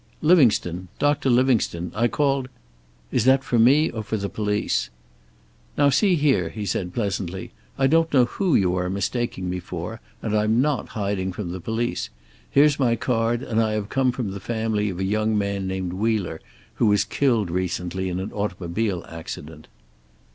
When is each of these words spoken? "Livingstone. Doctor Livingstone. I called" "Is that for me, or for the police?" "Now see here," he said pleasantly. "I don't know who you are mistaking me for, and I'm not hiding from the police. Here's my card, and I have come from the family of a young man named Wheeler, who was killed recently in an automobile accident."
"Livingstone. 0.23 0.87
Doctor 0.97 1.29
Livingstone. 1.29 1.91
I 1.93 2.07
called" 2.07 2.49
"Is 3.11 3.23
that 3.25 3.43
for 3.43 3.59
me, 3.59 3.91
or 3.91 4.01
for 4.01 4.17
the 4.17 4.29
police?" 4.29 4.89
"Now 5.77 5.91
see 5.91 6.15
here," 6.15 6.49
he 6.49 6.65
said 6.65 6.91
pleasantly. 6.95 7.51
"I 7.77 7.85
don't 7.85 8.11
know 8.11 8.25
who 8.25 8.55
you 8.55 8.75
are 8.77 8.89
mistaking 8.89 9.47
me 9.47 9.59
for, 9.59 10.01
and 10.23 10.35
I'm 10.35 10.59
not 10.59 10.97
hiding 10.97 11.31
from 11.33 11.51
the 11.51 11.61
police. 11.61 12.09
Here's 12.49 12.79
my 12.79 12.95
card, 12.95 13.43
and 13.43 13.61
I 13.61 13.73
have 13.73 13.89
come 13.89 14.11
from 14.11 14.31
the 14.31 14.39
family 14.39 14.89
of 14.89 14.99
a 14.99 15.03
young 15.03 15.37
man 15.37 15.67
named 15.67 15.93
Wheeler, 15.93 16.41
who 16.77 16.87
was 16.87 17.03
killed 17.03 17.51
recently 17.51 18.09
in 18.09 18.19
an 18.19 18.31
automobile 18.31 19.05
accident." 19.07 19.67